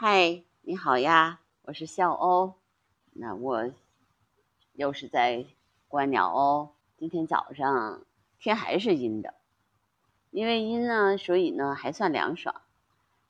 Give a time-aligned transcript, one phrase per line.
[0.00, 2.54] 嗨，你好呀，我是笑欧。
[3.14, 3.68] 那我
[4.74, 5.44] 又是在
[5.88, 6.70] 观鸟哦。
[6.96, 8.06] 今天早上
[8.38, 9.34] 天还是阴的，
[10.30, 12.54] 因为阴呢，所以呢还算凉爽。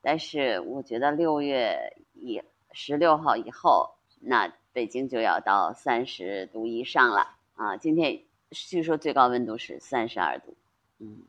[0.03, 2.43] 但是我觉得六月一
[2.73, 7.79] 十六号以后，那北京就要到三十度以上了啊。
[7.79, 10.55] 今天据说最高温度是三十二度，
[10.98, 11.23] 嗯，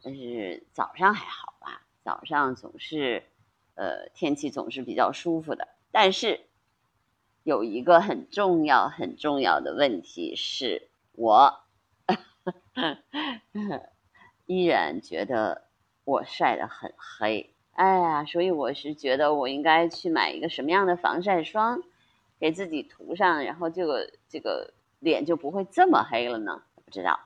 [0.00, 1.82] 但是早上还好吧？
[2.04, 3.24] 早上总是。
[3.80, 6.42] 呃，天气总是比较舒服的，但是
[7.44, 11.60] 有一个很重要、很重要的问题是，我
[14.44, 15.62] 依然觉得
[16.04, 17.54] 我晒得很黑。
[17.72, 21.82] 哎呀，所以我是觉得我应该去买一个什么样的防晒霜，
[22.38, 26.64] 给自己涂上，然后这个这个脸就不会这么黑了呢？
[26.84, 27.18] 不知道，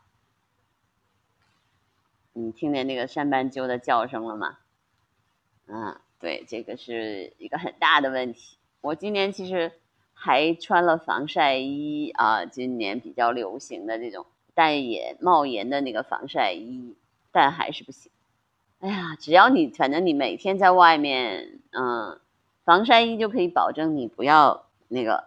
[2.33, 4.59] 你听见那个山斑鸠的叫声了吗？
[5.67, 5.99] 嗯。
[6.25, 8.57] 对，这个是一个很大的问题。
[8.81, 9.71] 我今年其实
[10.15, 16.97] 还穿了防晒衣啊，今年比较流行的这种带盐冒盐的那个防晒衣，
[17.31, 18.11] 但还是不行。
[18.81, 22.19] 哎呀，只要你反正你每天在外面，嗯，
[22.65, 25.25] 防晒衣就可以保证你不要那个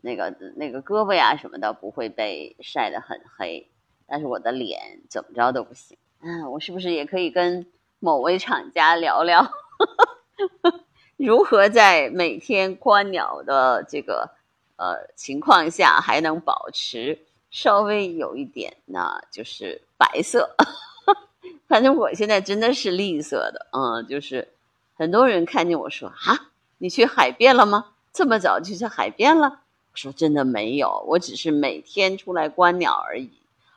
[0.00, 3.68] 那个那个胳膊呀什么的不会被晒得很黑。
[4.06, 5.98] 但是我的脸怎么着都不行。
[6.22, 7.66] 嗯，我是不是也可以跟
[7.98, 9.44] 某位厂家聊聊？
[11.16, 14.30] 如何在每天观鸟的这个
[14.76, 17.18] 呃情况下，还能保持
[17.50, 19.22] 稍微有一点呢？
[19.30, 20.54] 就是白色。
[21.66, 24.48] 反正我现在真的是绿色的，嗯，就是
[24.94, 27.92] 很多人看见我说啊，你去海边了吗？
[28.12, 29.60] 这么早就去海边了？
[29.92, 33.30] 我说真的没有，我只是每天出来观鸟而已，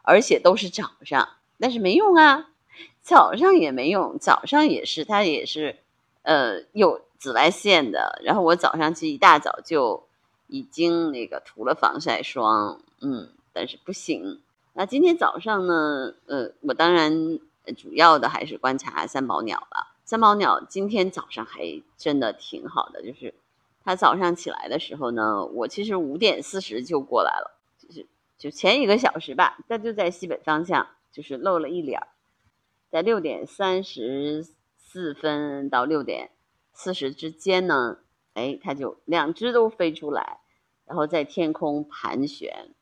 [0.03, 2.49] 而且都是早上，但是没用啊，
[3.01, 5.77] 早上也没用，早上也是，它也是。
[6.29, 8.21] 呃，有紫外线的。
[8.23, 10.03] 然后我早上其实一大早就
[10.45, 14.39] 已经那个涂了防晒霜，嗯，但是不行。
[14.73, 17.39] 那今天早上呢，呃，我当然
[17.75, 19.95] 主要的还是观察三宝鸟了。
[20.05, 23.33] 三宝鸟今天早上还真的挺好的，就是
[23.83, 28.05] 它早上起来的时候呢，我其实五点四十就过来了，就是
[28.37, 31.99] 就前一个小时吧，它就在西北方向，就是露了一脸，
[32.91, 34.45] 在六点三十。
[34.91, 36.31] 四分到六点
[36.73, 37.99] 四十之间呢，
[38.33, 40.39] 哎，它就两只都飞出来，
[40.87, 42.73] 然后在天空盘旋。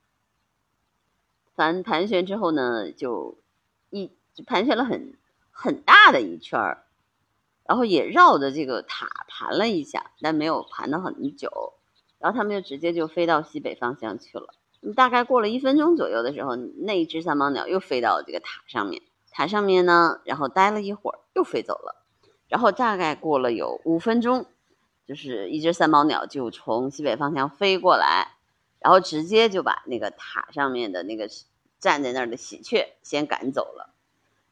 [1.57, 3.37] 盘盘旋之后呢，就
[3.89, 5.17] 一就盘旋了很
[5.51, 6.85] 很大的一圈儿，
[7.65, 11.73] 然后也绕着这个塔盘了一下，但没有盘的很久。
[12.19, 14.53] 然后它们就直接就飞到西北方向去了。
[14.95, 19.01] 大概过了一分钟左右的时候，那一只三毛鸟又飞到这个塔上面。
[19.29, 21.96] 塔上面呢，然后待了一会儿，又飞走了。
[22.47, 24.45] 然后大概过了有五分钟，
[25.05, 28.35] 就是一只三毛鸟就从西北方向飞过来，
[28.79, 31.29] 然后直接就把那个塔上面的那个
[31.79, 33.93] 站在那儿的喜鹊先赶走了，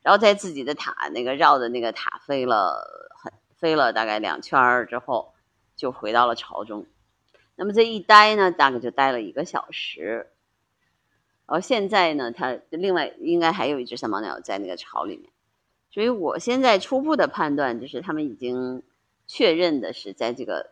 [0.01, 5.33] 然后在自己的塔那个绕着那个塔飞了很飞了大概两圈儿之后，
[5.75, 6.85] 就回到了巢中。
[7.55, 10.29] 那么这一待呢，大概就待了一个小时。
[11.47, 15.31] 然后现在呢，它另外应该还有一只三毛鸟在那个巢里面，
[15.95, 18.83] 所以我现在初步的判断就是，他们已经
[19.27, 20.71] 确认的是在这个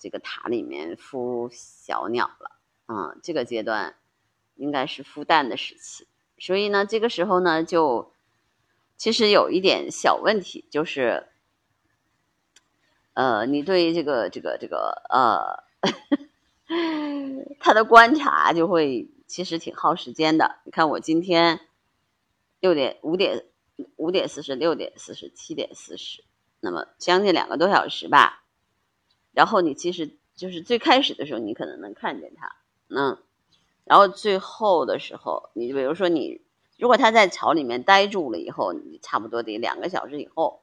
[0.00, 2.50] 这个塔里面孵小鸟了
[2.86, 3.94] 啊，这个阶段
[4.56, 6.08] 应该是孵蛋的时期。
[6.38, 8.10] 所以呢，这个时候呢，就
[8.96, 11.28] 其实有一点小问题，就是
[13.12, 15.62] 呃，你对这个这个这个呃，
[17.60, 19.08] 他的观察就会。
[19.26, 20.56] 其实挺耗时间的。
[20.64, 21.60] 你看，我今天
[22.60, 23.46] 六点、五点、
[24.04, 26.22] 五点四十、六点四十、七点四十，
[26.60, 28.44] 那么将近两个多小时吧。
[29.32, 32.54] 然后你其实就是最开始的时候，你可能能看见它，
[32.88, 33.18] 嗯，
[33.84, 36.42] 然后最后的时候，你比如说你
[36.78, 40.62] 如果它在巢里面待住了以后，你差不多得两个小时以后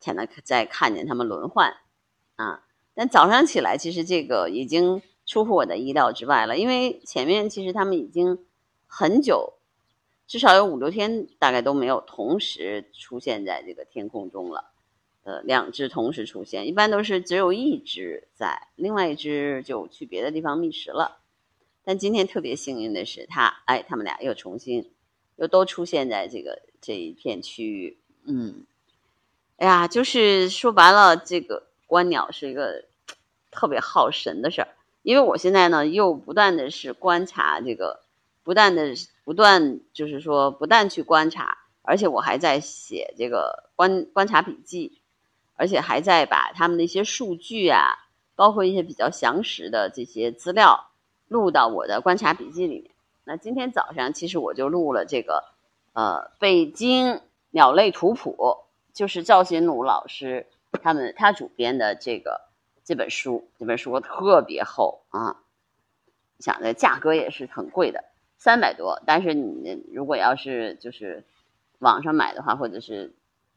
[0.00, 1.76] 才能再看见它们轮换
[2.36, 2.64] 啊。
[2.94, 5.02] 但早上起来，其实这个已经。
[5.30, 8.46] 出乎我的意料之外了，因为前面其实他们已经
[8.86, 9.57] 很久，
[10.28, 14.70] 至少有五六天，大概都没有同时出现在这个天空中了。
[15.24, 21.18] 呃，两只同时出现，一般都是只有一只在，另外一只就去别的地方觅食了。
[21.82, 24.90] 但今天特别幸运的是，它哎，他们俩又重新
[25.36, 27.98] 又都出现在这个这一片区域。
[28.24, 28.64] 嗯，
[29.56, 32.84] 哎呀，就是说白了，这个观鸟是一个
[33.50, 34.68] 特别耗神的事儿。
[35.02, 38.00] 因为我现在呢，又不断的是观察这个，
[38.48, 45.02] 不断的不断就是说不断去观察，而且我还在写这个观观察笔记，
[45.54, 50.88] 而且还在把他们的一些数据啊，包括一些比较详实的这些资料
[51.26, 52.90] 录到我的观察笔记里面。
[53.24, 55.44] 那今天早上其实我就录了这个，
[55.92, 58.56] 呃，北京鸟类图谱，
[58.94, 60.46] 就是赵新鲁老师
[60.82, 62.40] 他们他主编的这个
[62.82, 65.36] 这本书，这本书特别厚啊，
[66.38, 68.04] 想的价格也是很贵的，
[68.38, 69.02] 三百多。
[69.04, 71.24] 但是你如果要是就是
[71.80, 73.12] 网上买的话，或者是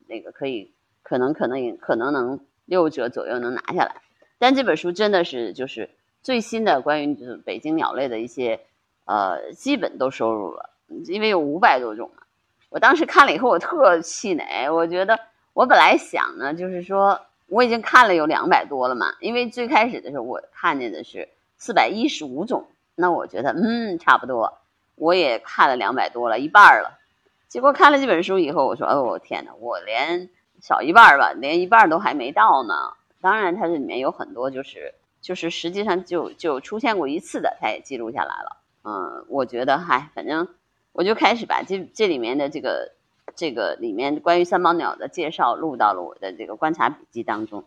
[0.08, 0.74] 那个可以。
[1.04, 4.02] 可能可能可能能六折左右能拿下来，
[4.38, 5.90] 但这本书真的是就是
[6.22, 8.60] 最新的关于就是北京鸟类的一些
[9.06, 10.70] 呃基本都收入了，
[11.08, 12.22] 因为有五百多种嘛。
[12.70, 15.20] 我当时看了以后我特气馁，我觉得
[15.54, 24.61] 我本来想呢就是说我已经看了有两百多了嘛，因为最开始的时候我看见的是四百一十五种，那我觉得嗯差不多，
[25.02, 27.00] 我也看了两百多了一半了，
[27.48, 30.30] 结果看了这本书以后我说哦我天哪，我连。
[30.64, 32.94] 少一半吧，连一半都还没到呢。
[33.20, 38.58] 当然，它这里面有很多，就是就是实际上就就出现过一次的，它也记录下来了。
[38.84, 40.48] 嗯，我觉得，嗨，反正
[40.92, 42.92] 我就开始把这这里面的这个
[43.36, 47.64] 这个里面关于三宝鸟的介绍录到了我的这个观察笔记当中。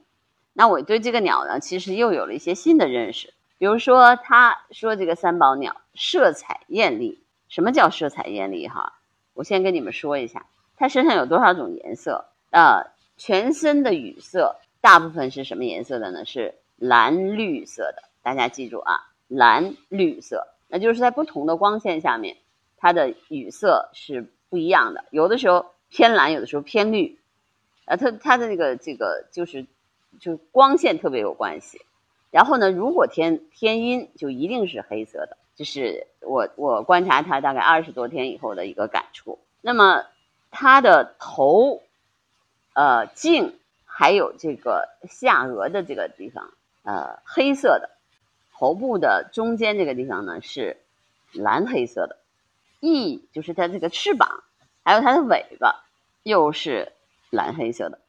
[0.53, 3.35] 那我对这个鸟呢，其实又有了一些新的认识。
[3.59, 7.24] 比如说，他说这个三宝鸟色彩艳丽。
[7.55, 8.67] 什么叫色彩艳丽？
[8.67, 8.95] 哈，
[9.33, 10.47] 我先跟你们说一下，
[10.77, 12.25] 它身上有多少种颜色。
[12.51, 16.25] 呃，全身的羽色大部分是什么颜色的呢？
[16.25, 18.03] 是蓝绿色的。
[18.25, 18.95] 大家记住啊，
[19.29, 22.39] 蓝绿色，那就是在不同的光线下面，
[22.77, 25.05] 它的羽色是不一样的。
[25.11, 27.21] 有的时候偏蓝，有的时候偏绿。
[27.85, 29.65] 呃，它它的这个这个就是
[30.19, 31.81] 就光线特别有关系。
[32.33, 35.39] 然后呢，如果天天阴，就一定是黑色的。
[35.56, 39.39] 就是我我观察它大概二十多天以后的一个感触。
[39.61, 40.05] 那么
[40.51, 41.83] 它的头。
[42.77, 47.89] 呃，颈还有这个下颚的这个地方，呃，黑色的；
[48.53, 50.79] 头部的中间这个地方呢是
[51.31, 52.19] 蓝黑色的。
[52.81, 54.43] 翼就是它这个翅膀，
[54.83, 55.85] 还有它的尾巴，
[56.25, 56.91] 又是
[57.31, 58.00] 蓝黑色的。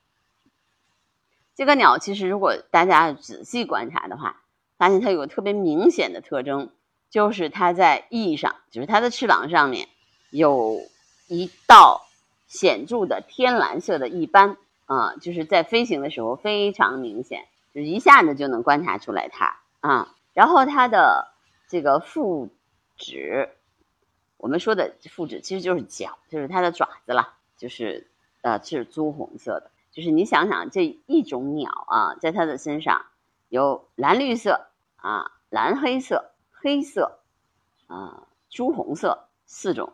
[1.53, 4.41] 这个鸟其实如果大家仔细观察的话，
[4.79, 6.71] 发现它有个特别明显的特征，
[7.15, 9.87] 就是它在翼上，就是它的翅膀上面
[10.31, 10.81] 有
[11.29, 12.01] 一道。
[12.47, 20.15] 显著的天蓝色的一斑啊，就是在飞行的时候非常明显，就是一下子就能观察出来它啊。
[20.33, 21.33] 然后它的
[21.67, 22.49] 这个腹
[22.97, 23.49] 趾，
[24.37, 28.09] 我们说的腹趾其实就是脚，就是它的爪子了，就是
[28.41, 29.71] 呃是朱红色的。
[29.91, 33.05] 就是你想想这一种鸟啊，在它的身上
[33.49, 34.67] 有蓝绿色
[34.97, 36.31] 啊、蓝黑色、
[36.65, 37.19] 黑色
[37.85, 39.93] 啊、朱红色四种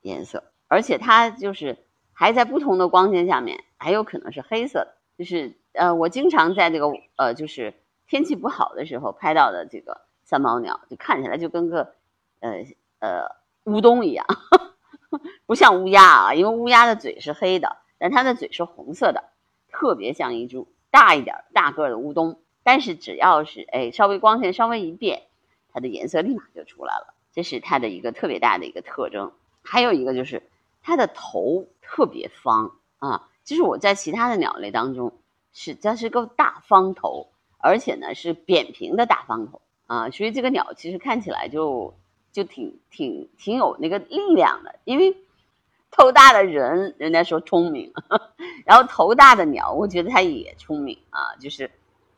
[0.00, 1.84] 颜色，而且它就是。
[2.20, 4.96] 还在不同的光线下面，还有可能是黑色的。
[5.16, 7.74] 就是呃，我经常在这个呃，就是
[8.08, 11.94] 天气不好的时候拍到的这个三毛鸟，就看起来就跟个
[12.40, 12.64] 呃
[12.98, 13.36] 呃
[13.66, 14.26] 乌冬一样，
[15.46, 19.22] 不像乌鸦啊，因为乌鸦的嘴是黑的，但它的嘴是红色的，
[19.68, 22.40] 特别像一株大一点大个的乌冬。
[22.64, 25.27] 但是只要是哎稍微光线稍微一变，
[25.78, 29.32] 它的颜色立马就出来了，这是它的一个特别大的一个特征。
[29.62, 30.42] 还有一个就是
[30.82, 31.66] 它的头。
[31.90, 35.10] 特别方啊，就是我在其他的鸟类当中，
[35.54, 41.94] 是它是个大方头，而且呢是扁平的大方头啊，所以这个鸟其实看起来就
[42.30, 45.16] 就挺挺挺有那个力量的，因为
[45.90, 47.90] 头大的人人家说聪明，
[48.66, 51.70] 然后头大的鸟，我觉得它也聪明啊，就是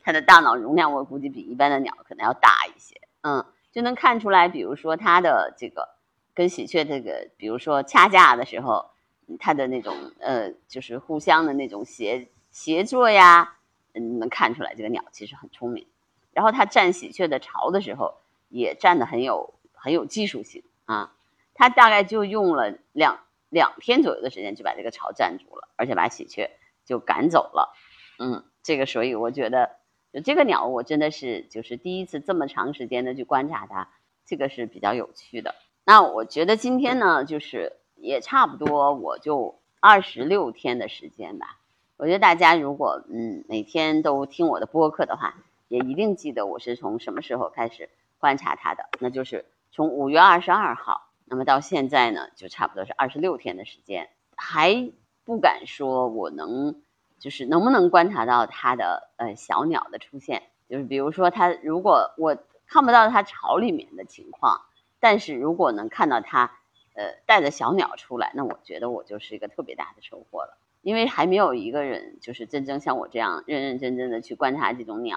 [0.03, 5.89] 它的大脑容量我估计比一般的鸟可能要大一些，嗯，就能看出来，比如说它的这个
[6.35, 8.91] 跟喜鹊这个，比如说掐架的时候。
[9.39, 13.59] 它的那种呃，就是互相的那种协协作呀，
[13.93, 15.87] 嗯，能看出来这个鸟其实很聪明。
[16.33, 18.17] 然后它站喜鹊的巢的时候，
[18.49, 21.13] 也站得很有很有技术性啊。
[21.55, 26.51] 它大概就用了两两天左右的时间就把这个巢站住了，而且把喜鹊
[26.85, 27.73] 就赶走了。
[28.19, 29.77] 嗯，这个所以我觉得，
[30.13, 33.89] 就这个鸟我真的是就是第一次这么长时间的去观察它，
[34.25, 35.55] 这个是比较有趣的。
[35.85, 37.77] 那我觉得今天呢，就是。
[38.03, 41.59] 也差不多，我就二十六天的时间吧。
[41.99, 45.35] 我觉得大家如果嗯每天都听我的播客的话，
[45.69, 48.89] 也一定记得我是从什么时候开始观察它的。
[49.01, 54.91] 那就是从五月二十二号，那么到现在呢，就差不多是二十六天的时间，还
[55.27, 56.81] 不敢说我能
[57.21, 60.43] 就是能不能观察到它的呃小鸟的出现。
[60.69, 62.37] 就是比如说它如果我
[62.67, 64.63] 看不到它巢里面的情况，
[64.99, 66.57] 但是如果能看到它。
[66.93, 70.59] 呃，带着小鸟出来，那我觉得我就是一个特别大的收获了。
[70.83, 75.17] 因为还没有一个人就是真正像我这样认认真真的去观察这种鸟，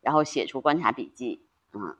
[0.00, 1.44] 然后写出观察笔记。
[1.74, 1.96] 嗯，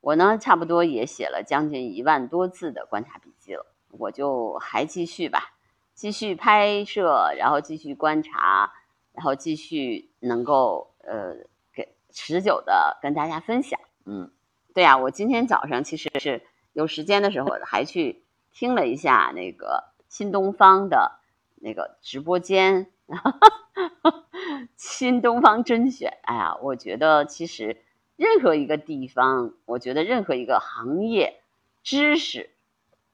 [0.00, 5.57] 我呢差不多也写了将近一万多字的观察笔记了，我就还继续吧，
[5.98, 8.72] 继续拍摄，然后继续观察，
[9.12, 11.34] 然后继续能够呃
[11.74, 13.80] 给持久的跟大家分享。
[14.04, 14.30] 嗯，
[14.72, 21.18] 对呀，我今天早上其实是有时间的时候还去听了一下那个新东方的。
[21.60, 22.86] 那个直播间，
[24.78, 27.82] 新东方甄选，哎呀，我觉得其实
[28.14, 31.42] 任何一个地方，我觉得任何一个行业
[31.82, 32.50] 知识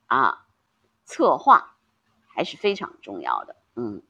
[0.08, 0.44] 啊，
[1.06, 1.73] 策划
[2.34, 3.56] 还是非常重要的。
[3.76, 4.02] 嗯，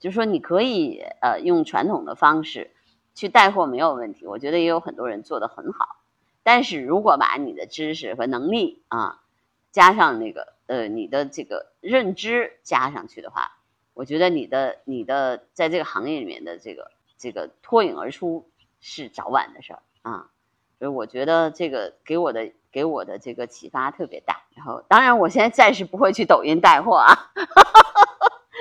[0.00, 2.70] 就是说你可以呃用传统的方式
[3.14, 5.96] 去带货没有问题，我觉得也有很多人做的很好。
[6.42, 9.22] 但是如果把你的知识和能力啊
[9.70, 13.58] 加上那个呃你的这个认知加上去的话，
[13.94, 20.30] 我觉得你的你的在这个行业里面的这个这个脱颖而出是早晚的事儿啊，
[20.78, 24.41] 所以我觉得这个给我的给我的这个启发特别大。
[24.56, 27.32] 然后，当然我现在暂时不会去抖音带货啊，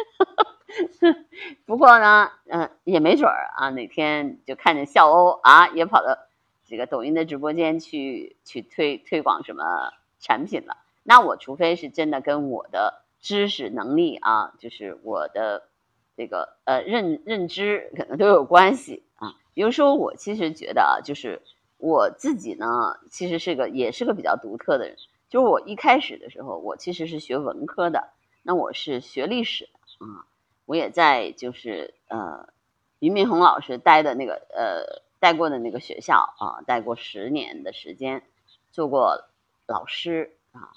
[1.66, 6.18] 不过呢，嗯，也没准儿啊，哪天就看见笑欧啊也跑到
[6.66, 13.02] 这个抖音的直播间去去推推广什么产品了，那我除非是真的跟我的。
[13.24, 15.68] 知识能力啊，就是我的
[16.18, 19.36] 这个呃认认知可能都有关系啊。
[19.54, 21.40] 比如说，我其实觉得啊，就是
[21.78, 24.98] 我自己呢，其实是个也是个比较独特的人。
[25.32, 28.10] 就是我一开始的时候，我其实是学文科的，
[28.44, 30.28] 那我是学历史的啊，
[30.66, 32.50] 我也在就是呃
[33.00, 38.24] 俞敏洪老师待的那个呃待过的那个学校啊，待过十年的时间，
[38.74, 39.24] 做过
[39.66, 40.70] 老师啊。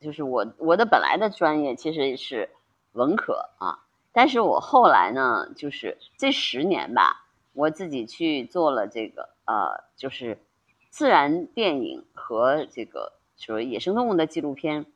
[0.00, 2.50] 就是我我的本来的专业其实是
[2.92, 3.78] 文科啊，
[4.12, 10.36] 但是我后来呢，就是这十年吧，我自己去做了这个呃，就是
[10.90, 13.12] 自然电影和这个
[13.46, 14.86] 说野生动物的纪录片，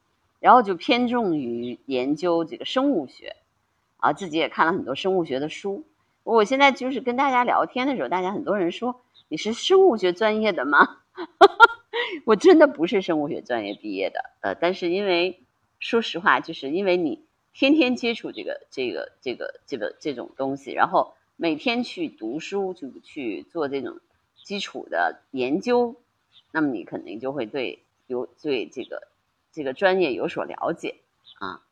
[0.40, 3.37] 然后就偏重于研究这个生物学
[3.99, 5.85] 啊，自己也看了很多生物学的书。
[6.25, 10.97] 我现在就是跟大家聊天的时候，大家很多人说你是生物学专业的吗？
[12.25, 15.40] 我真的不是生物学专业毕业的，呃，但是因为
[15.78, 23.99] 说实话，就是因为你天天接触这个、这个、这个、这个这种东西，然后每天去读书，就去做这种
[24.43, 25.97] 基础的研究，
[26.50, 29.07] 那么你肯定就会对有对这个
[29.53, 30.97] 这个专业有所了解
[31.38, 31.62] 啊。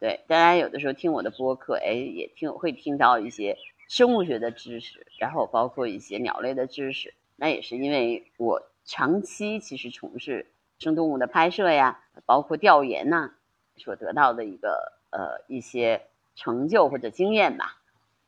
[0.00, 3.56] 对，大家有的时候听我的播客，哎，也听会听到一些
[3.88, 8.60] 生物学的知识，然后包括一些鸟类的知识，那也是因为我。
[8.88, 10.46] 长期其实从事
[10.78, 13.32] 生动物的拍摄呀，包括调研呐，
[13.76, 16.06] 所得到的一个呃一些
[16.36, 17.80] 成就或者经验吧，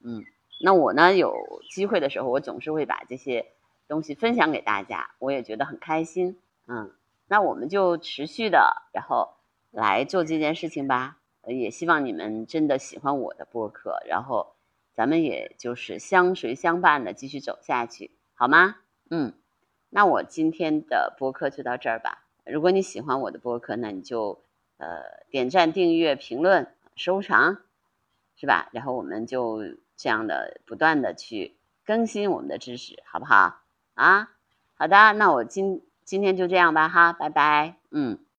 [0.03, 0.25] 嗯，
[0.61, 3.47] 那我呢有机会的时候，我总是会把这些
[3.87, 6.37] 东西分享给大家，我也觉得很开心，
[6.67, 6.91] 嗯，
[7.29, 9.35] 那我们就持续的然后
[9.71, 14.55] 来做这件事情吧，也希望你们真的喜欢我的播客，然后
[14.95, 18.77] 咱们也就是相随相伴的继续走下去，好吗？
[19.11, 19.33] 嗯。
[19.91, 22.27] 那我今天的播客就到这儿吧。
[22.45, 24.45] 如果你喜欢我的播客，那你就
[24.77, 27.57] 呃点赞、订阅、评论、收藏，
[28.37, 28.69] 是吧？
[28.73, 29.63] 然后我们就
[29.97, 31.57] 这样的不断的去
[31.87, 33.63] 更新我们的知识，好不好？
[33.95, 34.31] 啊，
[34.75, 38.19] 好的，那我今今天就这样吧，哈，拜拜，嗯。